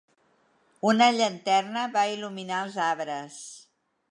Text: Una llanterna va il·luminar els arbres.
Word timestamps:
Una 0.91 1.09
llanterna 1.17 1.85
va 1.99 2.07
il·luminar 2.15 2.65
els 2.67 2.81
arbres. 2.91 3.39